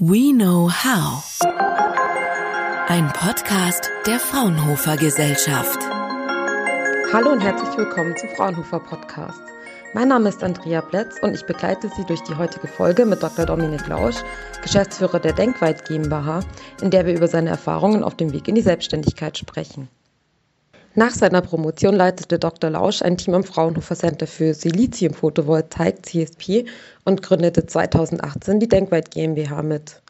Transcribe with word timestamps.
We 0.00 0.32
Know 0.32 0.70
How. 0.70 1.24
Ein 2.86 3.12
Podcast 3.14 3.90
der 4.06 4.20
Fraunhofer 4.20 4.96
Gesellschaft. 4.96 5.80
Hallo 7.12 7.32
und 7.32 7.40
herzlich 7.40 7.76
willkommen 7.76 8.16
zum 8.16 8.28
Fraunhofer 8.28 8.78
Podcast. 8.78 9.40
Mein 9.94 10.06
Name 10.06 10.28
ist 10.28 10.44
Andrea 10.44 10.82
Plätz 10.82 11.18
und 11.20 11.34
ich 11.34 11.46
begleite 11.46 11.90
Sie 11.96 12.04
durch 12.04 12.22
die 12.22 12.36
heutige 12.36 12.68
Folge 12.68 13.06
mit 13.06 13.24
Dr. 13.24 13.44
Dominik 13.44 13.88
Lausch, 13.88 14.22
Geschäftsführer 14.62 15.18
der 15.18 15.32
Denkweit 15.32 15.84
GmbH, 15.88 16.44
in 16.80 16.92
der 16.92 17.04
wir 17.04 17.16
über 17.16 17.26
seine 17.26 17.50
Erfahrungen 17.50 18.04
auf 18.04 18.14
dem 18.14 18.32
Weg 18.32 18.46
in 18.46 18.54
die 18.54 18.60
Selbstständigkeit 18.60 19.36
sprechen. 19.36 19.88
Nach 20.94 21.12
seiner 21.12 21.42
Promotion 21.42 21.94
leitete 21.94 22.38
Dr. 22.38 22.70
Lausch 22.70 23.02
ein 23.02 23.18
Team 23.18 23.34
am 23.34 23.44
Fraunhofer 23.44 23.94
Center 23.94 24.26
für 24.26 24.54
Silizium-Photovoltaik 24.54 26.04
CSP 26.04 26.64
und 27.04 27.22
gründete 27.22 27.66
2018 27.66 28.58
die 28.58 28.68
Denkweit 28.68 29.10
GmbH 29.10 29.62
mit. 29.62 30.00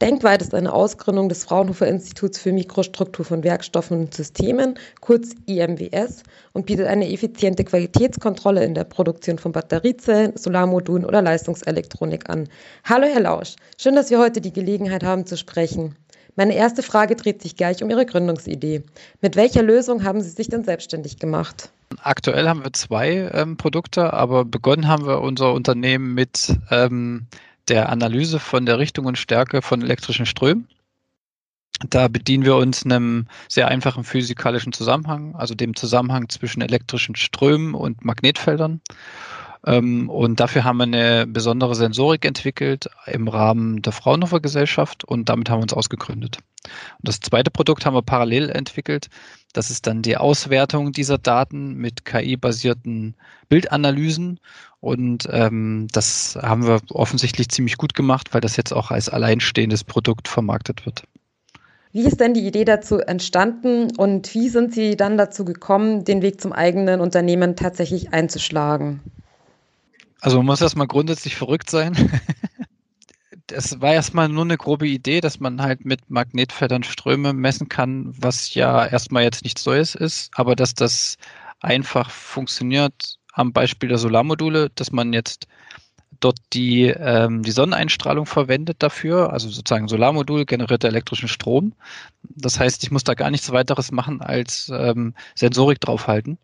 Denkweit 0.00 0.42
ist 0.42 0.52
eine 0.52 0.72
Ausgründung 0.72 1.28
des 1.28 1.44
Fraunhofer 1.44 1.86
Instituts 1.86 2.38
für 2.38 2.52
Mikrostruktur 2.52 3.24
von 3.24 3.44
Werkstoffen 3.44 4.00
und 4.00 4.14
Systemen, 4.14 4.78
kurz 5.00 5.30
IMWS, 5.46 6.24
und 6.54 6.66
bietet 6.66 6.88
eine 6.88 7.10
effiziente 7.12 7.64
Qualitätskontrolle 7.64 8.64
in 8.64 8.74
der 8.74 8.84
Produktion 8.84 9.38
von 9.38 9.52
Batteriezellen, 9.52 10.36
Solarmodulen 10.36 11.04
oder 11.04 11.22
Leistungselektronik 11.22 12.28
an. 12.28 12.48
Hallo 12.84 13.06
Herr 13.06 13.20
Lausch, 13.20 13.56
schön, 13.78 13.94
dass 13.94 14.10
wir 14.10 14.18
heute 14.18 14.40
die 14.40 14.52
Gelegenheit 14.52 15.04
haben 15.04 15.24
zu 15.24 15.36
sprechen. 15.36 15.94
Meine 16.40 16.54
erste 16.54 16.82
Frage 16.82 17.16
dreht 17.16 17.42
sich 17.42 17.54
gleich 17.54 17.82
um 17.82 17.90
Ihre 17.90 18.06
Gründungsidee. 18.06 18.82
Mit 19.20 19.36
welcher 19.36 19.62
Lösung 19.62 20.04
haben 20.04 20.22
Sie 20.22 20.30
sich 20.30 20.48
denn 20.48 20.64
selbstständig 20.64 21.18
gemacht? 21.18 21.70
Aktuell 22.02 22.48
haben 22.48 22.64
wir 22.64 22.72
zwei 22.72 23.30
ähm, 23.34 23.58
Produkte, 23.58 24.14
aber 24.14 24.46
begonnen 24.46 24.88
haben 24.88 25.04
wir 25.04 25.20
unser 25.20 25.52
Unternehmen 25.52 26.14
mit 26.14 26.56
ähm, 26.70 27.26
der 27.68 27.90
Analyse 27.90 28.38
von 28.38 28.64
der 28.64 28.78
Richtung 28.78 29.04
und 29.04 29.18
Stärke 29.18 29.60
von 29.60 29.82
elektrischen 29.82 30.24
Strömen. 30.24 30.66
Da 31.90 32.08
bedienen 32.08 32.46
wir 32.46 32.56
uns 32.56 32.86
einem 32.86 33.26
sehr 33.46 33.68
einfachen 33.68 34.02
physikalischen 34.02 34.72
Zusammenhang, 34.72 35.34
also 35.34 35.54
dem 35.54 35.76
Zusammenhang 35.76 36.30
zwischen 36.30 36.62
elektrischen 36.62 37.16
Strömen 37.16 37.74
und 37.74 38.02
Magnetfeldern. 38.02 38.80
Ähm, 39.66 40.08
und 40.08 40.40
dafür 40.40 40.64
haben 40.64 40.78
wir 40.78 40.84
eine 40.84 41.26
besondere 41.26 41.74
Sensorik 41.74 42.24
entwickelt 42.24 42.88
im 43.06 43.28
Rahmen 43.28 43.82
der 43.82 43.92
Fraunhofer 43.92 44.40
Gesellschaft 44.40 45.04
und 45.04 45.28
damit 45.28 45.50
haben 45.50 45.58
wir 45.58 45.64
uns 45.64 45.74
ausgegründet. 45.74 46.38
Und 46.64 47.08
das 47.08 47.20
zweite 47.20 47.50
Produkt 47.50 47.84
haben 47.84 47.94
wir 47.94 48.02
parallel 48.02 48.50
entwickelt. 48.50 49.08
Das 49.52 49.70
ist 49.70 49.86
dann 49.86 50.02
die 50.02 50.16
Auswertung 50.16 50.92
dieser 50.92 51.18
Daten 51.18 51.74
mit 51.74 52.04
KI-basierten 52.04 53.16
Bildanalysen. 53.48 54.38
Und 54.80 55.28
ähm, 55.30 55.88
das 55.92 56.38
haben 56.40 56.66
wir 56.66 56.80
offensichtlich 56.90 57.48
ziemlich 57.48 57.76
gut 57.76 57.94
gemacht, 57.94 58.32
weil 58.32 58.40
das 58.40 58.56
jetzt 58.56 58.72
auch 58.72 58.90
als 58.90 59.08
alleinstehendes 59.08 59.84
Produkt 59.84 60.28
vermarktet 60.28 60.86
wird. 60.86 61.04
Wie 61.92 62.06
ist 62.06 62.20
denn 62.20 62.34
die 62.34 62.46
Idee 62.46 62.64
dazu 62.64 63.00
entstanden 63.00 63.88
und 63.96 64.32
wie 64.34 64.48
sind 64.48 64.72
Sie 64.72 64.96
dann 64.96 65.18
dazu 65.18 65.44
gekommen, 65.44 66.04
den 66.04 66.22
Weg 66.22 66.40
zum 66.40 66.52
eigenen 66.52 67.00
Unternehmen 67.00 67.56
tatsächlich 67.56 68.12
einzuschlagen? 68.12 69.00
Also 70.20 70.38
man 70.38 70.46
muss 70.46 70.60
erstmal 70.60 70.86
grundsätzlich 70.86 71.36
verrückt 71.36 71.70
sein. 71.70 71.96
Es 73.52 73.80
war 73.80 73.94
erstmal 73.94 74.28
nur 74.28 74.44
eine 74.44 74.56
grobe 74.56 74.86
Idee, 74.86 75.20
dass 75.20 75.40
man 75.40 75.60
halt 75.60 75.84
mit 75.84 76.08
Magnetfeldern 76.08 76.84
Ströme 76.84 77.32
messen 77.32 77.68
kann, 77.68 78.12
was 78.16 78.54
ja 78.54 78.86
erstmal 78.86 79.24
jetzt 79.24 79.42
nichts 79.42 79.66
Neues 79.66 79.96
ist, 79.96 80.30
aber 80.36 80.54
dass 80.54 80.74
das 80.74 81.16
einfach 81.60 82.10
funktioniert 82.10 83.16
am 83.32 83.52
Beispiel 83.52 83.88
der 83.88 83.98
Solarmodule, 83.98 84.70
dass 84.76 84.92
man 84.92 85.12
jetzt 85.12 85.48
dort 86.20 86.38
die, 86.52 86.86
ähm, 86.86 87.42
die 87.42 87.50
Sonneneinstrahlung 87.50 88.26
verwendet 88.26 88.82
dafür, 88.82 89.32
also 89.32 89.48
sozusagen 89.48 89.88
Solarmodul 89.88 90.44
generiert 90.44 90.84
elektrischen 90.84 91.28
Strom. 91.28 91.72
Das 92.22 92.60
heißt, 92.60 92.82
ich 92.82 92.90
muss 92.90 93.04
da 93.04 93.14
gar 93.14 93.30
nichts 93.30 93.50
weiteres 93.52 93.90
machen 93.90 94.20
als 94.20 94.70
ähm, 94.74 95.14
Sensorik 95.34 95.80
draufhalten. 95.80 96.38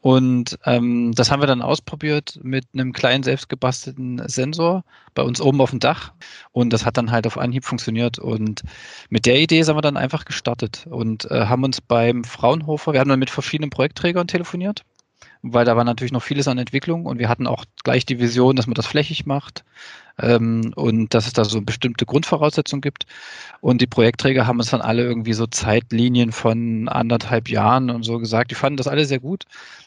Und 0.00 0.58
ähm, 0.64 1.12
das 1.14 1.30
haben 1.30 1.42
wir 1.42 1.46
dann 1.48 1.62
ausprobiert 1.62 2.38
mit 2.42 2.66
einem 2.72 2.92
kleinen 2.92 3.24
selbstgebastelten 3.24 4.22
Sensor 4.28 4.84
bei 5.14 5.22
uns 5.22 5.40
oben 5.40 5.60
auf 5.60 5.70
dem 5.70 5.80
Dach. 5.80 6.12
Und 6.52 6.72
das 6.72 6.86
hat 6.86 6.96
dann 6.96 7.10
halt 7.10 7.26
auf 7.26 7.36
Anhieb 7.36 7.64
funktioniert. 7.64 8.18
Und 8.18 8.62
mit 9.10 9.26
der 9.26 9.40
Idee 9.40 9.62
sind 9.62 9.76
wir 9.76 9.82
dann 9.82 9.96
einfach 9.96 10.24
gestartet 10.24 10.86
und 10.88 11.28
äh, 11.30 11.46
haben 11.46 11.64
uns 11.64 11.80
beim 11.80 12.22
Fraunhofer, 12.22 12.92
wir 12.92 13.00
haben 13.00 13.10
dann 13.10 13.18
mit 13.18 13.30
verschiedenen 13.30 13.70
Projektträgern 13.70 14.28
telefoniert 14.28 14.84
weil 15.42 15.64
da 15.64 15.76
war 15.76 15.84
natürlich 15.84 16.12
noch 16.12 16.22
vieles 16.22 16.48
an 16.48 16.58
Entwicklung 16.58 17.06
und 17.06 17.18
wir 17.18 17.28
hatten 17.28 17.46
auch 17.46 17.64
gleich 17.84 18.06
die 18.06 18.18
Vision, 18.18 18.56
dass 18.56 18.66
man 18.66 18.74
das 18.74 18.86
flächig 18.86 19.26
macht 19.26 19.64
ähm, 20.18 20.72
und 20.74 21.14
dass 21.14 21.26
es 21.26 21.32
da 21.32 21.44
so 21.44 21.60
bestimmte 21.60 22.06
Grundvoraussetzungen 22.06 22.80
gibt. 22.80 23.06
Und 23.60 23.80
die 23.80 23.86
Projektträger 23.86 24.46
haben 24.46 24.58
uns 24.58 24.70
dann 24.70 24.80
alle 24.80 25.02
irgendwie 25.02 25.32
so 25.32 25.46
Zeitlinien 25.46 26.32
von 26.32 26.88
anderthalb 26.88 27.48
Jahren 27.48 27.90
und 27.90 28.02
so 28.02 28.18
gesagt. 28.18 28.50
Die 28.50 28.56
fanden 28.56 28.76
das 28.76 28.88
alle 28.88 29.04
sehr 29.04 29.20
gut, 29.20 29.44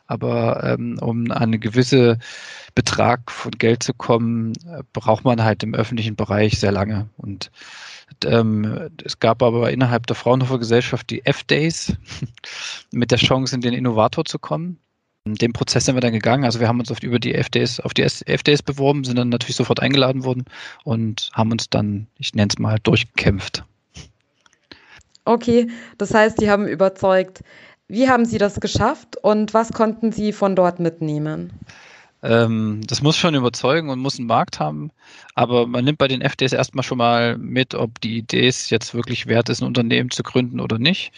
aber 0.07 0.63
ähm, 0.63 0.97
um 1.01 1.31
an 1.31 1.37
eine 1.37 1.59
gewisse 1.59 2.17
Betrag 2.75 3.31
von 3.31 3.51
Geld 3.51 3.83
zu 3.83 3.93
kommen, 3.93 4.53
braucht 4.93 5.25
man 5.25 5.43
halt 5.43 5.63
im 5.63 5.75
öffentlichen 5.75 6.15
Bereich 6.15 6.59
sehr 6.59 6.71
lange 6.71 7.09
und 7.17 7.51
ähm, 8.25 8.89
es 9.03 9.19
gab 9.19 9.41
aber 9.41 9.71
innerhalb 9.71 10.07
der 10.07 10.15
Fraunhofer 10.15 10.59
Gesellschaft 10.59 11.09
die 11.09 11.25
F-Days 11.25 11.95
mit 12.91 13.11
der 13.11 13.17
Chance, 13.17 13.55
in 13.55 13.61
den 13.61 13.73
Innovator 13.73 14.25
zu 14.25 14.39
kommen. 14.39 14.79
Den 15.25 15.53
Prozess 15.53 15.85
sind 15.85 15.95
wir 15.95 16.01
dann 16.01 16.13
gegangen. 16.13 16.45
Also 16.45 16.59
wir 16.59 16.67
haben 16.67 16.79
uns 16.79 16.91
auf, 16.91 17.03
über 17.03 17.19
die 17.19 17.35
FDs, 17.35 17.79
auf 17.79 17.93
die 17.93 18.01
FDs 18.01 18.63
beworben, 18.63 19.03
sind 19.03 19.17
dann 19.17 19.29
natürlich 19.29 19.55
sofort 19.55 19.79
eingeladen 19.79 20.23
worden 20.23 20.45
und 20.83 21.29
haben 21.33 21.51
uns 21.51 21.69
dann, 21.69 22.07
ich 22.17 22.33
nenne 22.33 22.49
es 22.49 22.57
mal, 22.57 22.79
durchgekämpft. 22.81 23.63
Okay, 25.25 25.69
das 25.99 26.13
heißt, 26.13 26.39
Sie 26.39 26.49
haben 26.49 26.67
überzeugt. 26.67 27.43
Wie 27.87 28.09
haben 28.09 28.25
Sie 28.25 28.39
das 28.39 28.59
geschafft 28.59 29.15
und 29.17 29.53
was 29.53 29.73
konnten 29.73 30.11
Sie 30.11 30.33
von 30.33 30.55
dort 30.55 30.79
mitnehmen? 30.79 31.53
Ähm, 32.23 32.81
das 32.87 33.03
muss 33.03 33.17
schon 33.17 33.35
überzeugen 33.35 33.89
und 33.89 33.99
muss 33.99 34.17
einen 34.17 34.27
Markt 34.27 34.59
haben. 34.59 34.91
Aber 35.35 35.67
man 35.67 35.85
nimmt 35.85 35.99
bei 35.99 36.07
den 36.07 36.21
FDs 36.21 36.53
erstmal 36.53 36.83
schon 36.83 36.97
mal 36.97 37.37
mit, 37.37 37.75
ob 37.75 38.01
die 38.01 38.17
Idee 38.17 38.47
es 38.47 38.71
jetzt 38.71 38.95
wirklich 38.95 39.27
wert 39.27 39.49
ist, 39.49 39.61
ein 39.61 39.67
Unternehmen 39.67 40.09
zu 40.09 40.23
gründen 40.23 40.59
oder 40.59 40.79
nicht. 40.79 41.11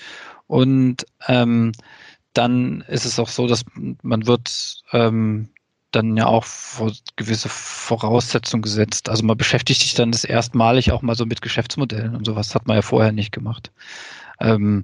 Und 0.47 1.05
ähm, 1.27 1.71
dann 2.33 2.81
ist 2.88 3.05
es 3.05 3.19
auch 3.19 3.29
so, 3.29 3.47
dass 3.47 3.63
man 4.01 4.27
wird 4.27 4.83
ähm, 4.91 5.49
dann 5.91 6.17
ja 6.17 6.25
auch 6.25 6.44
vor 6.44 6.91
gewisse 7.16 7.49
Voraussetzungen 7.49 8.63
gesetzt. 8.63 9.09
Also 9.09 9.23
man 9.23 9.38
beschäftigt 9.38 9.81
sich 9.81 9.94
dann 9.94 10.11
das 10.11 10.23
erstmalig 10.23 10.91
auch 10.91 11.01
mal 11.01 11.16
so 11.16 11.25
mit 11.25 11.41
Geschäftsmodellen 11.41 12.16
und 12.16 12.25
sowas 12.25 12.55
hat 12.55 12.67
man 12.67 12.75
ja 12.75 12.81
vorher 12.81 13.11
nicht 13.11 13.31
gemacht. 13.31 13.71
Ähm, 14.39 14.83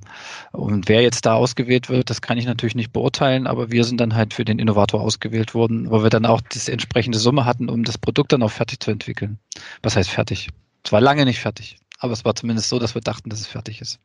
und 0.51 0.87
wer 0.87 1.01
jetzt 1.01 1.25
da 1.25 1.33
ausgewählt 1.33 1.89
wird, 1.89 2.09
das 2.09 2.21
kann 2.21 2.37
ich 2.37 2.45
natürlich 2.45 2.75
nicht 2.75 2.93
beurteilen, 2.93 3.47
aber 3.47 3.71
wir 3.71 3.83
sind 3.83 3.99
dann 3.99 4.15
halt 4.15 4.33
für 4.33 4.45
den 4.45 4.59
Innovator 4.59 5.01
ausgewählt 5.01 5.55
worden, 5.55 5.89
weil 5.89 6.03
wir 6.03 6.11
dann 6.11 6.25
auch 6.25 6.41
die 6.41 6.71
entsprechende 6.71 7.17
Summe 7.17 7.45
hatten, 7.45 7.69
um 7.69 7.83
das 7.83 7.97
Produkt 7.97 8.31
dann 8.31 8.43
auch 8.43 8.51
fertig 8.51 8.79
zu 8.79 8.91
entwickeln. 8.91 9.39
Was 9.81 9.95
heißt 9.95 10.09
fertig? 10.11 10.49
Es 10.83 10.91
war 10.91 11.01
lange 11.01 11.25
nicht 11.25 11.39
fertig, 11.39 11.77
aber 11.97 12.13
es 12.13 12.23
war 12.23 12.35
zumindest 12.35 12.69
so, 12.69 12.77
dass 12.77 12.93
wir 12.93 13.01
dachten, 13.01 13.29
dass 13.29 13.41
es 13.41 13.47
fertig 13.47 13.81
ist. 13.81 13.99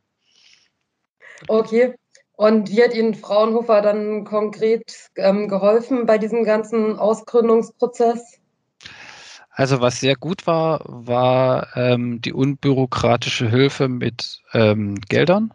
Okay, 1.47 1.93
und 2.37 2.69
wie 2.69 2.83
hat 2.83 2.93
Ihnen 2.93 3.13
Fraunhofer 3.13 3.81
dann 3.81 4.25
konkret 4.25 5.09
ähm, 5.15 5.47
geholfen 5.47 6.05
bei 6.05 6.17
diesem 6.17 6.43
ganzen 6.43 6.97
Ausgründungsprozess? 6.97 8.39
Also 9.51 9.79
was 9.79 10.01
sehr 10.01 10.15
gut 10.15 10.47
war, 10.47 10.81
war 10.85 11.75
ähm, 11.77 12.21
die 12.21 12.33
unbürokratische 12.33 13.49
Hilfe 13.49 13.87
mit 13.87 14.41
ähm, 14.53 14.95
Geldern, 15.07 15.53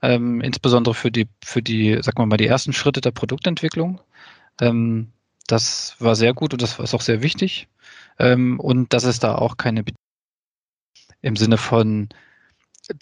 ähm, 0.00 0.40
insbesondere 0.40 0.94
für 0.94 1.10
die, 1.10 1.28
für 1.44 1.62
die, 1.62 1.98
sagen 2.00 2.18
wir 2.18 2.26
mal, 2.26 2.38
die 2.38 2.46
ersten 2.46 2.72
Schritte 2.72 3.02
der 3.02 3.10
Produktentwicklung. 3.10 4.00
Ähm, 4.60 5.12
das 5.46 5.96
war 5.98 6.16
sehr 6.16 6.32
gut 6.32 6.54
und 6.54 6.62
das 6.62 6.78
ist 6.78 6.94
auch 6.94 7.02
sehr 7.02 7.22
wichtig. 7.22 7.68
Ähm, 8.18 8.58
und 8.60 8.94
dass 8.94 9.04
es 9.04 9.18
da 9.18 9.34
auch 9.34 9.58
keine 9.58 9.84
im 11.20 11.36
Sinne 11.36 11.58
von, 11.58 12.08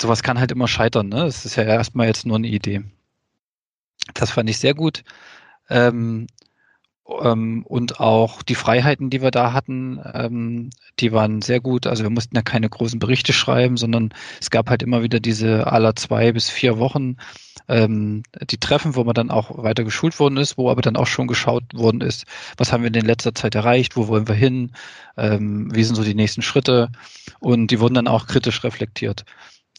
sowas 0.01 0.23
kann 0.23 0.39
halt 0.39 0.53
immer 0.53 0.69
scheitern. 0.69 1.09
Ne? 1.09 1.25
Das 1.25 1.45
ist 1.45 1.57
ja 1.57 1.65
erstmal 1.65 2.07
jetzt 2.07 2.27
nur 2.27 2.37
eine 2.37 2.49
Idee. 2.49 2.83
Das 4.15 4.31
fand 4.31 4.51
ich 4.51 4.59
sehr 4.59 4.75
gut. 4.75 5.05
Ähm, 5.69 6.27
ähm, 7.21 7.65
und 7.67 8.01
auch 8.01 8.43
die 8.43 8.55
Freiheiten, 8.55 9.11
die 9.11 9.23
wir 9.23 9.31
da 9.31 9.53
hatten, 9.53 10.01
ähm, 10.15 10.71
die 11.01 11.13
waren 11.13 11.43
sehr 11.43 11.61
gut. 11.61 11.87
Also 11.87 12.03
wir 12.05 12.11
mussten 12.11 12.37
ja 12.37 12.43
keine 12.43 12.69
großen 12.69 12.99
Berichte 12.99 13.33
schreiben, 13.33 13.77
sondern 13.77 14.11
es 14.41 14.51
gab 14.51 14.71
halt 14.71 14.83
immer 14.83 15.03
wieder 15.03 15.21
diese 15.21 15.67
aller 15.67 15.97
zwei 15.97 16.33
bis 16.33 16.49
vier 16.49 16.79
Wochen 16.79 17.17
ähm, 17.69 18.23
die 18.51 18.59
Treffen, 18.59 18.95
wo 18.95 19.05
man 19.05 19.15
dann 19.15 19.31
auch 19.31 19.63
weiter 19.63 19.85
geschult 19.85 20.19
worden 20.21 20.37
ist, 20.37 20.59
wo 20.59 20.71
aber 20.71 20.83
dann 20.83 20.97
auch 20.97 21.07
schon 21.07 21.27
geschaut 21.27 21.65
worden 21.75 22.01
ist, 22.01 22.25
was 22.57 22.73
haben 22.73 22.83
wir 22.83 22.95
in 22.95 23.07
letzter 23.07 23.35
Zeit 23.35 23.55
erreicht, 23.55 23.97
wo 23.97 24.09
wollen 24.09 24.29
wir 24.29 24.35
hin, 24.35 24.73
ähm, 25.17 25.75
wie 25.75 25.85
sind 25.85 25.97
so 25.97 26.05
die 26.05 26.15
nächsten 26.15 26.43
Schritte 26.43 26.91
und 27.41 27.69
die 27.71 27.81
wurden 27.81 27.95
dann 27.95 28.09
auch 28.09 28.27
kritisch 28.27 28.65
reflektiert. 28.65 29.25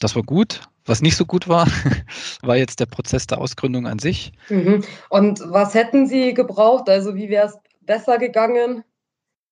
Das 0.00 0.16
war 0.16 0.22
gut. 0.22 0.62
Was 0.86 1.00
nicht 1.00 1.16
so 1.16 1.24
gut 1.24 1.48
war, 1.48 1.66
war 2.42 2.56
jetzt 2.56 2.80
der 2.80 2.86
Prozess 2.86 3.26
der 3.26 3.38
Ausgründung 3.38 3.86
an 3.86 3.98
sich. 3.98 4.32
Mhm. 4.48 4.84
Und 5.08 5.40
was 5.46 5.74
hätten 5.74 6.06
Sie 6.06 6.34
gebraucht? 6.34 6.88
Also 6.88 7.14
wie 7.14 7.28
wäre 7.28 7.46
es 7.46 7.58
besser 7.80 8.18
gegangen, 8.18 8.84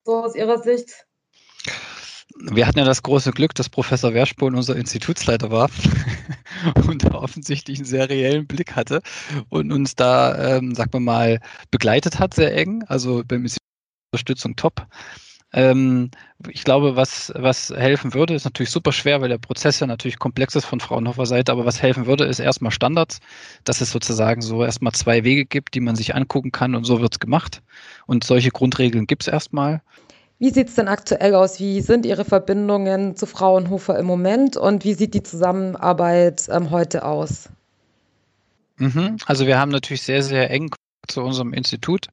so 0.04 0.24
aus 0.24 0.34
Ihrer 0.34 0.58
Sicht? 0.58 1.06
wir 2.34 2.66
hatten 2.66 2.78
ja 2.78 2.84
das 2.84 3.02
große 3.02 3.30
Glück, 3.30 3.54
dass 3.54 3.68
Professor 3.68 4.14
Werschpohn 4.14 4.54
unser 4.54 4.74
Institutsleiter 4.74 5.50
war 5.50 5.68
und 6.88 7.04
da 7.04 7.14
offensichtlich 7.14 7.78
einen 7.78 7.84
sehr 7.84 8.08
reellen 8.08 8.46
Blick 8.46 8.74
hatte 8.74 9.02
und 9.50 9.70
uns 9.70 9.94
da, 9.94 10.56
ähm, 10.56 10.74
sagen 10.74 10.92
wir 10.94 11.00
mal, 11.00 11.40
begleitet 11.70 12.18
hat, 12.18 12.34
sehr 12.34 12.56
eng. 12.56 12.84
Also 12.88 13.22
beim 13.26 13.42
Institut 13.42 13.62
Unterstützung 14.12 14.56
top. 14.56 14.86
Ähm, 15.52 16.10
ich 16.50 16.64
glaube, 16.64 16.96
was, 16.96 17.32
was 17.36 17.70
helfen 17.70 18.14
würde, 18.14 18.34
ist 18.34 18.44
natürlich 18.44 18.70
super 18.70 18.92
schwer, 18.92 19.20
weil 19.20 19.28
der 19.28 19.38
Prozess 19.38 19.80
ja 19.80 19.86
natürlich 19.86 20.18
komplex 20.18 20.54
ist 20.56 20.64
von 20.64 20.80
Fraunhofer 20.80 21.26
Seite, 21.26 21.52
aber 21.52 21.66
was 21.66 21.82
helfen 21.82 22.06
würde, 22.06 22.24
ist 22.24 22.38
erstmal 22.38 22.72
Standards, 22.72 23.20
dass 23.64 23.80
es 23.80 23.90
sozusagen 23.90 24.40
so 24.40 24.64
erstmal 24.64 24.92
zwei 24.92 25.24
Wege 25.24 25.44
gibt, 25.44 25.74
die 25.74 25.80
man 25.80 25.94
sich 25.94 26.14
angucken 26.14 26.52
kann 26.52 26.74
und 26.74 26.84
so 26.84 27.00
wird 27.00 27.14
es 27.14 27.20
gemacht. 27.20 27.62
Und 28.06 28.24
solche 28.24 28.50
Grundregeln 28.50 29.06
gibt 29.06 29.22
es 29.22 29.28
erstmal. 29.28 29.82
Wie 30.38 30.50
sieht 30.50 30.68
es 30.68 30.74
denn 30.74 30.88
aktuell 30.88 31.34
aus? 31.34 31.60
Wie 31.60 31.80
sind 31.82 32.04
Ihre 32.06 32.24
Verbindungen 32.24 33.14
zu 33.14 33.26
Fraunhofer 33.26 33.98
im 33.98 34.06
Moment 34.06 34.56
und 34.56 34.84
wie 34.84 34.94
sieht 34.94 35.14
die 35.14 35.22
Zusammenarbeit 35.22 36.48
ähm, 36.50 36.70
heute 36.70 37.04
aus? 37.04 37.48
Mhm. 38.78 39.18
Also 39.26 39.46
wir 39.46 39.58
haben 39.58 39.70
natürlich 39.70 40.02
sehr, 40.02 40.22
sehr 40.22 40.50
eng 40.50 40.70
zu 41.08 41.22
unserem 41.22 41.52
Institut. 41.52 42.08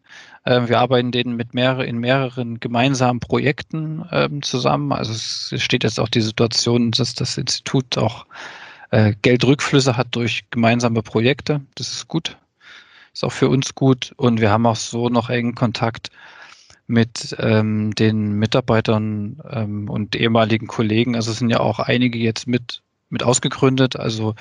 Ähm, 0.45 0.68
wir 0.69 0.80
arbeiten 0.80 1.12
denen 1.12 1.36
mit 1.36 1.53
mehrere, 1.53 1.86
in 1.86 1.97
mehreren 2.00 2.59
gemeinsamen 2.59 3.19
Projekten 3.19 4.06
ähm, 4.12 4.41
zusammen. 4.41 4.91
Also 4.91 5.12
es 5.12 5.53
steht 5.62 5.83
jetzt 5.83 6.00
auch 6.00 6.09
die 6.09 6.21
Situation, 6.21 6.91
dass 6.91 7.13
das 7.13 7.38
Institut 7.38 7.97
auch 7.97 8.25
äh, 8.91 9.13
Geldrückflüsse 9.21 9.97
hat 9.97 10.07
durch 10.12 10.45
gemeinsame 10.50 11.03
Projekte. 11.03 11.62
Das 11.75 11.91
ist 11.91 12.07
gut. 12.07 12.38
Ist 13.13 13.24
auch 13.24 13.31
für 13.31 13.50
uns 13.50 13.75
gut. 13.75 14.13
Und 14.18 14.41
wir 14.41 14.50
haben 14.50 14.65
auch 14.65 14.75
so 14.75 15.09
noch 15.09 15.30
engen 15.30 15.56
Kontakt 15.56 16.09
mit 16.88 17.36
ähm, 17.39 17.94
den 17.94 18.33
Mitarbeitern 18.33 19.39
ähm, 19.50 19.89
und 19.89 20.15
ehemaligen 20.15 20.68
Kollegen. 20.68 21.15
Also 21.15 21.31
es 21.31 21.38
sind 21.38 21.51
ja 21.51 21.59
auch 21.59 21.80
einige 21.80 22.18
jetzt 22.18 22.47
mit, 22.47 22.81
mit 23.09 23.21
ausgegründet. 23.21 23.95
Also 23.95 24.33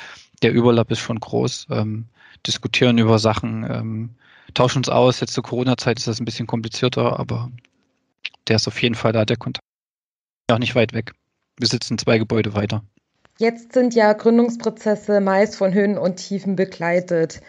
der 0.42 0.52
Überlapp 0.52 0.90
ist 0.90 1.00
schon 1.00 1.20
groß. 1.20 1.66
Ähm, 1.70 2.06
diskutieren 2.46 2.98
über 2.98 3.18
Sachen, 3.18 3.66
ähm, 3.68 4.10
tauschen 4.54 4.78
uns 4.78 4.88
aus. 4.88 5.20
Jetzt 5.20 5.34
zur 5.34 5.42
Corona-Zeit 5.42 5.98
ist 5.98 6.08
das 6.08 6.20
ein 6.20 6.24
bisschen 6.24 6.46
komplizierter, 6.46 7.18
aber 7.18 7.50
der 8.46 8.56
ist 8.56 8.68
auf 8.68 8.80
jeden 8.82 8.94
Fall 8.94 9.12
da, 9.12 9.24
der 9.24 9.36
Kontakt. 9.36 9.64
Auch 10.50 10.58
nicht 10.58 10.74
weit 10.74 10.92
weg. 10.94 11.12
Wir 11.58 11.68
sitzen 11.68 11.98
zwei 11.98 12.18
Gebäude 12.18 12.54
weiter. 12.54 12.82
Jetzt 13.38 13.72
sind 13.72 13.94
ja 13.94 14.12
Gründungsprozesse 14.14 15.20
meist 15.20 15.56
von 15.56 15.72
Höhen 15.72 15.98
und 15.98 16.16
Tiefen 16.16 16.56
begleitet. 16.56 17.40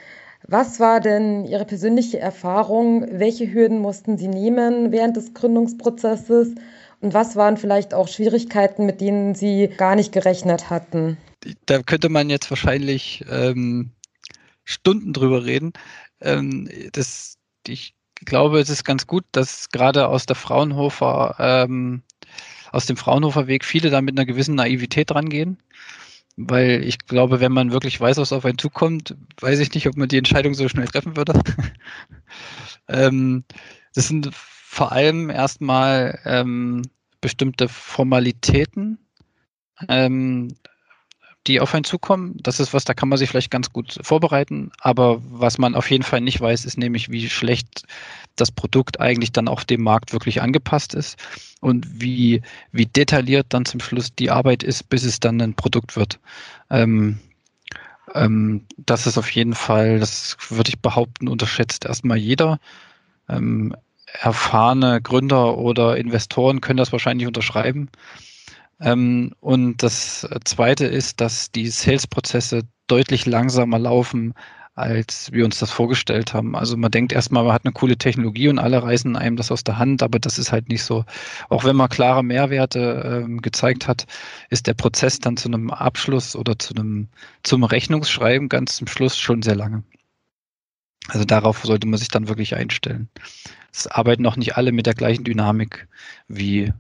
Was 0.48 0.80
war 0.80 1.00
denn 1.00 1.46
Ihre 1.46 1.66
persönliche 1.66 2.20
Erfahrung? 2.20 3.08
Welche 3.12 3.52
Hürden 3.52 3.80
mussten 3.80 4.18
Sie 4.18 4.28
nehmen 4.28 4.92
während 4.92 5.18
des 5.18 5.34
Gründungsprozesses? 5.34 6.56
Und 7.02 7.14
was 7.14 7.36
waren 7.36 7.58
vielleicht 7.58 7.94
auch 7.94 8.08
Schwierigkeiten, 8.08 8.86
mit 8.86 9.02
denen 9.02 9.36
Sie 9.36 9.68
gar 9.68 9.96
nicht 9.96 10.12
gerechnet 10.12 10.70
hatten? 10.70 11.18
Da 11.66 11.82
könnte 11.82 12.10
man 12.10 12.30
jetzt 12.30 12.50
wahrscheinlich 12.50 13.24
ähm, 13.30 13.92
Stunden 14.66 15.14
drüber 15.14 15.46
reden. 15.46 15.74
Ähm, 16.22 16.70
das, 16.92 17.38
ich 17.68 17.96
glaube, 18.26 18.60
es 18.60 18.70
ist 18.70 18.84
ganz 18.84 19.08
gut, 19.08 19.26
dass 19.32 19.70
gerade 19.70 20.08
aus 20.08 20.26
der 20.26 20.36
Fraunhofer, 20.36 21.36
ähm, 21.40 22.04
aus 22.72 22.86
dem 22.86 22.98
Fraunhofer 22.98 23.48
Weg 23.48 23.66
viele 23.66 23.90
da 23.90 24.02
mit 24.02 24.18
einer 24.18 24.26
gewissen 24.26 24.56
Naivität 24.56 25.14
rangehen. 25.14 25.58
Weil 26.38 26.84
ich 26.86 27.00
glaube, 27.00 27.42
wenn 27.42 27.52
man 27.52 27.72
wirklich 27.72 28.00
weiß, 28.00 28.18
was 28.18 28.32
auf 28.32 28.46
einen 28.46 28.58
zukommt, 28.58 29.16
weiß 29.42 29.60
ich 29.60 29.74
nicht, 29.74 29.88
ob 29.88 29.98
man 29.98 30.08
die 30.08 30.18
Entscheidung 30.18 30.54
so 30.54 30.70
schnell 30.70 30.88
treffen 30.88 31.18
würde. 31.18 31.34
ähm, 32.88 33.44
das 33.94 34.08
sind 34.08 34.30
vor 34.34 34.94
allem 34.94 35.30
erstmal 35.30 36.20
ähm, 36.26 36.84
bestimmte 37.20 37.68
Formalitäten, 37.68 39.00
ähm, 39.90 40.56
die 41.50 41.60
auf 41.60 41.74
einen 41.74 41.84
zukommen. 41.84 42.38
Das 42.42 42.60
ist 42.60 42.74
was, 42.74 42.86
da 42.86 42.94
kann 42.94 43.10
man 43.10 43.18
sich 43.18 43.30
vielleicht 43.30 43.52
ganz 43.52 43.74
gut 43.74 44.00
vorbereiten. 44.02 44.72
Aber 44.80 45.22
was 45.24 45.58
man 45.58 45.76
auf 45.76 45.90
jeden 45.90 46.04
Fall 46.04 46.22
nicht 46.22 46.40
weiß, 46.40 46.64
ist 46.64 46.78
nämlich, 46.78 47.10
wie 47.10 47.28
schlecht 47.28 47.84
das 48.36 48.52
Produkt 48.52 49.00
eigentlich 49.02 49.32
dann 49.32 49.48
auf 49.48 49.66
dem 49.66 49.82
Markt 49.82 50.14
wirklich 50.14 50.42
angepasst 50.42 50.94
ist 50.94 51.18
und 51.60 52.02
wie, 52.02 52.42
wie 52.72 52.86
detailliert 52.86 53.48
dann 53.50 53.66
zum 53.66 53.82
Schluss 53.82 54.16
die 54.16 54.30
Arbeit 54.30 54.64
ist, 54.64 54.88
bis 54.90 55.04
es 55.04 55.20
dann 55.20 55.42
ein 55.42 55.56
Produkt 55.56 55.96
wird. 55.96 56.20
Ähm, 56.70 57.20
ähm, 58.14 58.66
das 58.78 59.08
ist 59.08 59.18
auf 59.18 59.32
jeden 59.32 59.56
Fall, 59.56 60.00
das 60.00 60.38
würde 60.50 60.70
ich 60.70 60.80
behaupten, 60.80 61.28
unterschätzt 61.28 61.86
erstmal 61.86 62.18
jeder. 62.18 62.60
Ähm, 63.28 63.76
erfahrene 64.22 65.02
Gründer 65.02 65.58
oder 65.58 65.98
Investoren 65.98 66.62
können 66.62 66.78
das 66.78 66.92
wahrscheinlich 66.92 67.28
unterschreiben. 67.28 67.90
Ähm, 68.80 69.34
und 69.40 69.84
das 69.84 70.28
Zweite 70.46 70.86
ist, 70.86 71.22
dass 71.22 71.52
die 71.52 71.68
Sales-Prozesse 71.68 72.64
deutlich 72.88 73.26
langsamer 73.26 73.80
laufen, 73.80 74.34
als 74.80 75.32
wir 75.34 75.44
uns 75.44 75.60
das 75.60 75.72
vorgestellt 75.72 76.34
haben. 76.34 76.56
Also 76.56 76.78
man 76.78 76.90
denkt 76.90 77.12
erstmal, 77.12 77.44
man 77.44 77.54
hat 77.54 77.66
eine 77.66 77.74
coole 77.74 77.98
Technologie 77.98 78.48
und 78.48 78.60
alle 78.60 78.82
reißen 78.82 79.18
einem 79.18 79.36
das 79.36 79.52
aus 79.52 79.66
der 79.66 79.78
Hand, 79.78 80.02
aber 80.02 80.20
das 80.20 80.40
ist 80.40 80.54
halt 80.54 80.70
nicht 80.70 80.84
so. 80.84 81.04
Auch 81.50 81.66
wenn 81.66 81.76
man 81.76 81.90
klare 81.90 82.24
Mehrwerte 82.24 83.24
ähm, 83.26 83.42
gezeigt 83.42 83.88
hat, 83.90 84.06
ist 84.50 84.68
der 84.68 84.74
Prozess 84.76 85.20
dann 85.20 85.36
zu 85.36 85.50
einem 85.50 85.70
Abschluss 85.70 86.36
oder 86.36 86.58
zu 86.58 86.74
einem 86.74 87.10
zum 87.44 87.66
Rechnungsschreiben 87.66 88.48
ganz 88.48 88.78
zum 88.78 88.88
Schluss 88.88 89.18
schon 89.18 89.42
sehr 89.42 89.56
lange. 89.56 89.84
Also 91.10 91.26
darauf 91.26 91.64
sollte 91.64 91.88
man 91.88 92.00
sich 92.00 92.10
dann 92.10 92.30
wirklich 92.30 92.56
einstellen. 92.56 93.10
Es 93.74 93.88
arbeiten 93.88 94.26
auch 94.26 94.38
nicht 94.38 94.56
alle 94.56 94.72
mit 94.72 94.86
der 94.86 94.94
gleichen 94.94 95.26
Dynamik 95.26 95.88
wie 96.28 96.72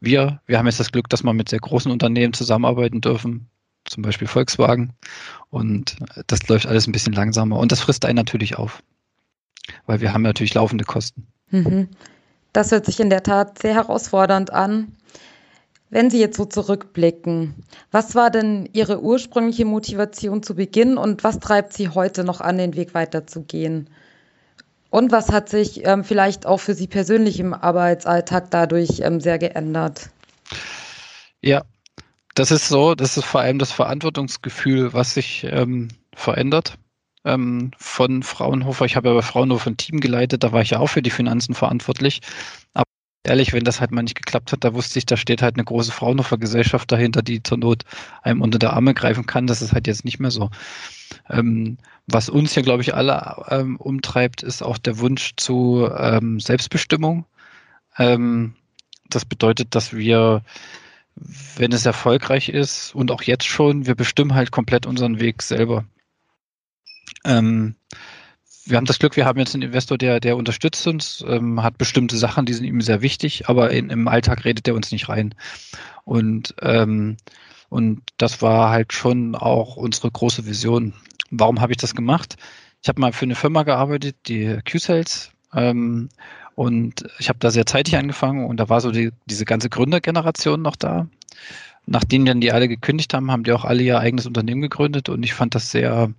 wir, 0.00 0.40
wir 0.46 0.58
haben 0.58 0.66
jetzt 0.66 0.80
das 0.80 0.92
Glück, 0.92 1.08
dass 1.08 1.22
wir 1.22 1.32
mit 1.32 1.48
sehr 1.48 1.58
großen 1.58 1.90
Unternehmen 1.90 2.32
zusammenarbeiten 2.32 3.00
dürfen, 3.00 3.48
zum 3.84 4.02
Beispiel 4.02 4.28
Volkswagen. 4.28 4.92
Und 5.50 5.96
das 6.26 6.46
läuft 6.48 6.66
alles 6.66 6.86
ein 6.86 6.92
bisschen 6.92 7.12
langsamer. 7.12 7.58
Und 7.58 7.72
das 7.72 7.80
frisst 7.80 8.04
einen 8.04 8.16
natürlich 8.16 8.58
auf, 8.58 8.82
weil 9.86 10.00
wir 10.00 10.12
haben 10.12 10.22
natürlich 10.22 10.54
laufende 10.54 10.84
Kosten. 10.84 11.26
Mhm. 11.50 11.88
Das 12.52 12.72
hört 12.72 12.86
sich 12.86 13.00
in 13.00 13.10
der 13.10 13.22
Tat 13.22 13.58
sehr 13.58 13.74
herausfordernd 13.74 14.52
an. 14.52 14.92
Wenn 15.88 16.10
Sie 16.10 16.18
jetzt 16.18 16.36
so 16.36 16.44
zurückblicken, 16.44 17.54
was 17.92 18.14
war 18.14 18.30
denn 18.30 18.68
Ihre 18.72 19.02
ursprüngliche 19.02 19.64
Motivation 19.64 20.42
zu 20.42 20.56
Beginn 20.56 20.98
und 20.98 21.22
was 21.22 21.38
treibt 21.38 21.72
Sie 21.74 21.90
heute 21.90 22.24
noch 22.24 22.40
an, 22.40 22.58
den 22.58 22.74
Weg 22.74 22.92
weiterzugehen? 22.94 23.88
Und 24.96 25.12
was 25.12 25.30
hat 25.30 25.50
sich 25.50 25.84
ähm, 25.84 26.04
vielleicht 26.04 26.46
auch 26.46 26.56
für 26.56 26.72
Sie 26.72 26.86
persönlich 26.86 27.38
im 27.38 27.52
Arbeitsalltag 27.52 28.50
dadurch 28.50 29.00
ähm, 29.00 29.20
sehr 29.20 29.38
geändert? 29.38 30.08
Ja, 31.42 31.64
das 32.34 32.50
ist 32.50 32.68
so, 32.68 32.94
das 32.94 33.18
ist 33.18 33.26
vor 33.26 33.42
allem 33.42 33.58
das 33.58 33.72
Verantwortungsgefühl, 33.72 34.94
was 34.94 35.12
sich 35.12 35.46
ähm, 35.50 35.88
verändert 36.14 36.78
ähm, 37.26 37.72
von 37.76 38.22
Fraunhofer. 38.22 38.86
Ich 38.86 38.96
habe 38.96 39.10
ja 39.10 39.14
bei 39.14 39.20
Fraunhofer 39.20 39.68
ein 39.68 39.76
Team 39.76 40.00
geleitet, 40.00 40.42
da 40.42 40.52
war 40.52 40.62
ich 40.62 40.70
ja 40.70 40.78
auch 40.78 40.86
für 40.86 41.02
die 41.02 41.10
Finanzen 41.10 41.54
verantwortlich. 41.54 42.22
Aber 42.72 42.86
ehrlich, 43.22 43.52
wenn 43.52 43.64
das 43.64 43.82
halt 43.82 43.90
mal 43.90 44.00
nicht 44.00 44.16
geklappt 44.16 44.50
hat, 44.52 44.64
da 44.64 44.72
wusste 44.72 44.98
ich, 44.98 45.04
da 45.04 45.18
steht 45.18 45.42
halt 45.42 45.56
eine 45.56 45.64
große 45.64 45.92
Fraunhofer 45.92 46.38
Gesellschaft 46.38 46.90
dahinter, 46.90 47.20
die 47.20 47.42
zur 47.42 47.58
Not 47.58 47.82
einem 48.22 48.40
unter 48.40 48.58
der 48.58 48.72
Arme 48.72 48.94
greifen 48.94 49.26
kann. 49.26 49.46
Das 49.46 49.60
ist 49.60 49.74
halt 49.74 49.88
jetzt 49.88 50.06
nicht 50.06 50.20
mehr 50.20 50.30
so. 50.30 50.48
Ähm, 51.28 51.78
was 52.06 52.28
uns 52.28 52.54
hier, 52.54 52.62
glaube 52.62 52.82
ich, 52.82 52.94
alle 52.94 53.44
ähm, 53.48 53.76
umtreibt, 53.76 54.42
ist 54.42 54.62
auch 54.62 54.78
der 54.78 54.98
Wunsch 54.98 55.34
zu 55.36 55.88
ähm, 55.96 56.38
Selbstbestimmung. 56.40 57.26
Ähm, 57.98 58.54
das 59.08 59.24
bedeutet, 59.24 59.74
dass 59.74 59.92
wir, 59.92 60.42
wenn 61.56 61.72
es 61.72 61.86
erfolgreich 61.86 62.48
ist 62.48 62.94
und 62.94 63.10
auch 63.10 63.22
jetzt 63.22 63.46
schon, 63.46 63.86
wir 63.86 63.94
bestimmen 63.94 64.34
halt 64.34 64.50
komplett 64.50 64.86
unseren 64.86 65.20
Weg 65.20 65.42
selber. 65.42 65.84
Ähm, 67.24 67.74
wir 68.64 68.76
haben 68.76 68.86
das 68.86 68.98
Glück, 68.98 69.16
wir 69.16 69.24
haben 69.26 69.38
jetzt 69.38 69.54
einen 69.54 69.62
Investor, 69.62 69.96
der, 69.96 70.18
der 70.18 70.36
unterstützt 70.36 70.86
uns, 70.86 71.24
ähm, 71.26 71.62
hat 71.62 71.78
bestimmte 71.78 72.16
Sachen, 72.16 72.46
die 72.46 72.52
sind 72.52 72.64
ihm 72.64 72.80
sehr 72.80 73.00
wichtig, 73.00 73.48
aber 73.48 73.70
in, 73.70 73.90
im 73.90 74.08
Alltag 74.08 74.44
redet 74.44 74.66
er 74.66 74.74
uns 74.74 74.90
nicht 74.90 75.08
rein. 75.08 75.34
Und, 76.04 76.54
und 77.68 78.02
das 78.18 78.42
war 78.42 78.70
halt 78.70 78.92
schon 78.92 79.34
auch 79.34 79.76
unsere 79.76 80.10
große 80.10 80.46
Vision. 80.46 80.94
Warum 81.30 81.60
habe 81.60 81.72
ich 81.72 81.78
das 81.78 81.94
gemacht? 81.94 82.36
Ich 82.82 82.88
habe 82.88 83.00
mal 83.00 83.12
für 83.12 83.24
eine 83.24 83.34
Firma 83.34 83.64
gearbeitet, 83.64 84.16
die 84.26 84.58
Q-Sales. 84.70 85.32
Ähm, 85.54 86.08
und 86.54 87.06
ich 87.18 87.28
habe 87.28 87.38
da 87.38 87.50
sehr 87.50 87.66
zeitig 87.66 87.96
angefangen 87.96 88.46
und 88.46 88.58
da 88.58 88.68
war 88.68 88.80
so 88.80 88.90
die, 88.90 89.10
diese 89.26 89.44
ganze 89.44 89.68
Gründergeneration 89.68 90.62
noch 90.62 90.76
da. 90.76 91.06
Nachdem 91.84 92.24
dann 92.24 92.40
die 92.40 92.50
alle 92.50 92.66
gekündigt 92.66 93.12
haben, 93.12 93.30
haben 93.30 93.44
die 93.44 93.52
auch 93.52 93.64
alle 93.64 93.82
ihr 93.82 94.00
eigenes 94.00 94.26
Unternehmen 94.26 94.62
gegründet 94.62 95.08
und 95.08 95.22
ich 95.22 95.34
fand 95.34 95.54
das 95.54 95.70
sehr 95.70 96.10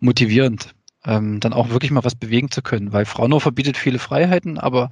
motivierend, 0.00 0.74
ähm, 1.06 1.40
dann 1.40 1.52
auch 1.52 1.70
wirklich 1.70 1.90
mal 1.90 2.04
was 2.04 2.14
bewegen 2.14 2.50
zu 2.50 2.62
können, 2.62 2.92
weil 2.92 3.04
Fraunhofer 3.04 3.52
bietet 3.52 3.76
viele 3.76 3.98
Freiheiten, 3.98 4.58
aber 4.58 4.90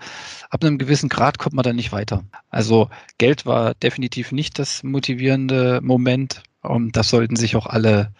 ab 0.50 0.64
einem 0.64 0.78
gewissen 0.78 1.08
Grad 1.08 1.38
kommt 1.38 1.54
man 1.54 1.64
dann 1.64 1.76
nicht 1.76 1.92
weiter. 1.92 2.24
Also 2.50 2.88
Geld 3.18 3.46
war 3.46 3.74
definitiv 3.74 4.32
nicht 4.32 4.58
das 4.58 4.82
motivierende 4.82 5.80
Moment 5.82 6.42
und 6.62 6.96
das 6.96 7.08
sollten 7.08 7.36
sich 7.36 7.56
auch 7.56 7.66
alle 7.66 8.12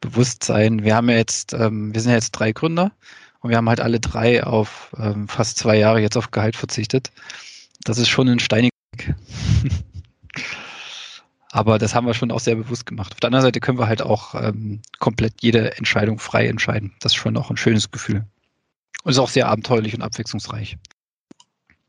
bewusst 0.00 0.44
sein. 0.44 0.84
Wir 0.84 0.96
haben 0.96 1.08
ja 1.10 1.16
jetzt, 1.16 1.52
ähm, 1.52 1.94
wir 1.94 2.00
sind 2.00 2.10
ja 2.10 2.16
jetzt 2.16 2.32
drei 2.32 2.52
Gründer 2.52 2.92
und 3.40 3.50
wir 3.50 3.56
haben 3.56 3.68
halt 3.68 3.80
alle 3.80 4.00
drei 4.00 4.44
auf 4.44 4.94
ähm, 4.98 5.28
fast 5.28 5.58
zwei 5.58 5.76
Jahre 5.76 6.00
jetzt 6.00 6.16
auf 6.16 6.30
Gehalt 6.30 6.56
verzichtet. 6.56 7.12
Das 7.84 7.98
ist 7.98 8.08
schon 8.08 8.28
ein 8.28 8.40
steiniger. 8.40 8.77
Aber 11.50 11.78
das 11.78 11.94
haben 11.94 12.06
wir 12.06 12.14
schon 12.14 12.30
auch 12.30 12.40
sehr 12.40 12.56
bewusst 12.56 12.86
gemacht. 12.86 13.12
Auf 13.12 13.20
der 13.20 13.28
anderen 13.28 13.44
Seite 13.44 13.60
können 13.60 13.78
wir 13.78 13.88
halt 13.88 14.02
auch 14.02 14.34
ähm, 14.34 14.82
komplett 14.98 15.34
jede 15.40 15.76
Entscheidung 15.76 16.18
frei 16.18 16.46
entscheiden. 16.46 16.94
Das 17.00 17.12
ist 17.12 17.16
schon 17.16 17.36
auch 17.36 17.50
ein 17.50 17.56
schönes 17.56 17.90
Gefühl. 17.90 18.24
Und 19.04 19.12
ist 19.12 19.18
auch 19.18 19.30
sehr 19.30 19.48
abenteuerlich 19.48 19.94
und 19.94 20.02
abwechslungsreich. 20.02 20.76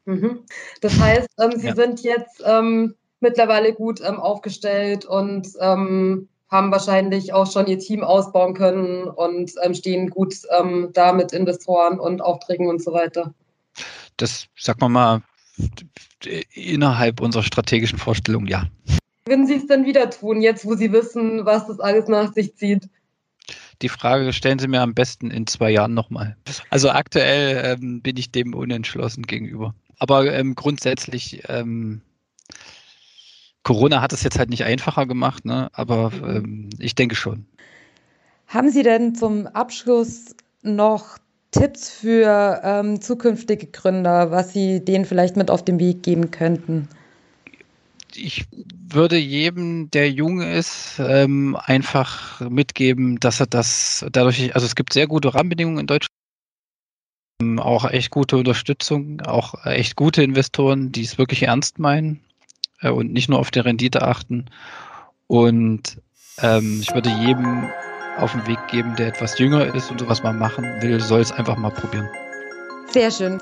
Mhm. 0.06 0.40
Das 0.82 0.98
heißt, 0.98 1.28
ähm, 1.40 1.52
Sie 1.60 1.68
ja. 1.68 1.76
sind 1.76 2.02
jetzt 2.04 2.42
ähm, 2.46 2.96
mittlerweile 3.20 3.74
gut 3.74 4.00
ähm, 4.02 4.20
aufgestellt 4.20 5.06
und 5.06 5.50
ähm, 5.60 6.30
haben 6.50 6.72
wahrscheinlich 6.72 7.34
auch 7.34 7.52
schon 7.52 7.68
ihr 7.68 7.78
Team 7.78 8.04
ausbauen 8.04 8.54
können 8.54 9.04
und 9.04 9.52
ähm, 9.62 9.74
stehen 9.76 10.10
gut 10.10 10.36
da 10.94 11.14
mit 11.14 11.32
Investoren 11.32 12.00
und 12.00 12.22
Aufträgen 12.22 12.68
und 12.68 12.82
so 12.82 12.92
weiter. 12.92 13.36
Das, 14.18 14.48
sag 14.58 14.82
mal 14.82 14.90
mal, 14.90 15.22
innerhalb 16.54 17.22
unserer 17.22 17.44
strategischen 17.44 18.00
Vorstellung, 18.00 18.48
ja. 18.48 18.66
Würden 19.30 19.46
Sie 19.46 19.58
es 19.58 19.68
dann 19.68 19.86
wieder 19.86 20.10
tun, 20.10 20.42
jetzt 20.42 20.66
wo 20.66 20.74
Sie 20.74 20.92
wissen, 20.92 21.46
was 21.46 21.68
das 21.68 21.80
alles 21.80 22.08
nach 22.08 22.34
sich 22.34 22.56
zieht? 22.56 22.90
Die 23.84 23.90
Frage 23.90 24.34
stellen 24.34 24.58
Sie 24.58 24.68
mir 24.68 24.82
am 24.82 24.96
besten 24.96 25.30
in 25.30 25.46
zwei 25.46 25.70
Jahren 25.70 25.94
nochmal. 25.94 26.36
Also 26.72 26.90
aktuell 26.90 27.62
ähm, 27.64 28.02
bin 28.02 28.18
ich 28.18 28.32
dem 28.32 28.56
unentschlossen 28.56 29.22
gegenüber. 29.22 29.76
Aber 30.00 30.34
ähm, 30.34 30.56
grundsätzlich, 30.56 31.44
ähm, 31.48 32.02
Corona 33.62 34.02
hat 34.02 34.14
es 34.14 34.24
jetzt 34.24 34.40
halt 34.40 34.50
nicht 34.50 34.64
einfacher 34.64 35.06
gemacht, 35.06 35.46
ne? 35.46 35.70
aber 35.74 36.12
ähm, 36.24 36.72
ich 36.80 36.96
denke 36.96 37.16
schon. 37.16 37.46
Haben 38.48 38.72
Sie 38.72 38.82
denn 38.82 39.14
zum 39.14 39.46
Abschluss 39.46 40.36
noch 40.64 41.20
Tipps 41.52 41.92
für 41.92 42.62
ähm, 42.64 43.00
zukünftige 43.00 43.68
Gründer, 43.68 44.32
was 44.32 44.54
Sie 44.54 44.84
denen 44.84 45.06
vielleicht 45.06 45.38
mit 45.38 45.52
auf 45.52 45.64
den 45.64 45.80
Weg 45.80 46.02
geben 46.02 46.32
könnten? 46.32 46.90
Ich 48.16 48.46
würde 48.52 49.18
jedem, 49.18 49.92
der 49.92 50.12
jung 50.12 50.42
ist, 50.42 51.00
ähm, 51.00 51.58
einfach 51.62 52.42
mitgeben, 52.42 53.20
dass 53.20 53.40
er 53.40 53.48
das 53.48 54.06
dadurch, 54.12 54.56
also 54.56 54.66
es 54.66 54.76
gibt 54.76 54.94
sehr 54.94 55.08
gute 55.08 55.34
Rahmenbedingungen 55.34 55.80
in 55.80 55.88
Deutschland, 55.88 56.10
ähm, 57.42 57.60
auch 57.60 57.90
echt 57.90 58.12
gute 58.12 58.38
Unterstützung, 58.38 59.22
auch 59.22 59.66
echt 59.66 59.96
gute 59.96 60.24
Investoren, 60.24 60.92
die 60.92 61.04
es 61.04 61.18
wirklich 61.18 61.44
ernst 61.44 61.80
meinen 61.80 62.22
äh, 62.82 62.90
und 62.90 63.14
nicht 63.14 63.30
nur 63.30 63.40
auf 63.40 63.52
die 63.52 63.60
Rendite 63.60 64.02
achten. 64.02 64.46
Und 65.28 66.02
ähm, 66.42 66.80
ich 66.82 66.94
würde 66.94 67.10
jedem 67.10 67.70
auf 68.18 68.34
den 68.34 68.48
Weg 68.48 68.60
geben, 68.68 68.96
der 68.96 69.08
etwas 69.08 69.38
jünger 69.40 69.74
ist 69.74 69.90
und 69.92 70.00
sowas 70.00 70.24
mal 70.24 70.34
machen 70.34 70.66
will, 70.82 71.00
soll 71.00 71.22
es 71.22 71.32
einfach 71.32 71.58
mal 71.58 71.72
probieren. 71.72 72.10
Sehr 72.92 73.12
schön. 73.12 73.40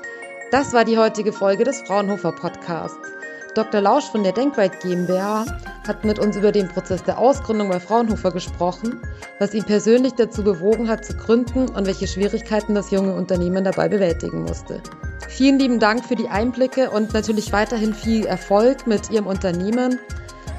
Das 0.50 0.72
war 0.72 0.84
die 0.84 0.98
heutige 0.98 1.32
Folge 1.32 1.64
des 1.64 1.82
Fraunhofer 1.82 2.32
Podcasts. 2.32 3.17
Dr. 3.58 3.80
Lausch 3.80 4.04
von 4.04 4.22
der 4.22 4.30
Denkweit 4.30 4.78
GmbH 4.82 5.44
hat 5.84 6.04
mit 6.04 6.20
uns 6.20 6.36
über 6.36 6.52
den 6.52 6.68
Prozess 6.68 7.02
der 7.02 7.18
Ausgründung 7.18 7.70
bei 7.70 7.80
Fraunhofer 7.80 8.30
gesprochen, 8.30 9.00
was 9.40 9.52
ihn 9.52 9.64
persönlich 9.64 10.12
dazu 10.14 10.44
bewogen 10.44 10.88
hat 10.88 11.04
zu 11.04 11.16
gründen 11.16 11.68
und 11.68 11.84
welche 11.84 12.06
Schwierigkeiten 12.06 12.76
das 12.76 12.92
junge 12.92 13.16
Unternehmen 13.16 13.64
dabei 13.64 13.88
bewältigen 13.88 14.42
musste. 14.42 14.80
Vielen 15.26 15.58
lieben 15.58 15.80
Dank 15.80 16.04
für 16.04 16.14
die 16.14 16.28
Einblicke 16.28 16.90
und 16.90 17.12
natürlich 17.14 17.52
weiterhin 17.52 17.94
viel 17.94 18.26
Erfolg 18.26 18.86
mit 18.86 19.10
Ihrem 19.10 19.26
Unternehmen. 19.26 19.98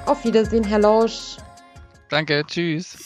Auf 0.05 0.25
Wiedersehen, 0.25 0.65
Herr 0.65 0.79
Lausch. 0.79 1.37
Danke, 2.09 2.43
tschüss. 2.45 2.97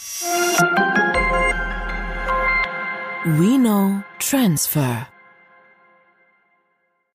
We 3.26 3.60
know 3.60 4.02
transfer. 4.18 5.13